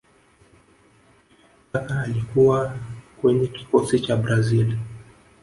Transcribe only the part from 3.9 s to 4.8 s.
cha brazili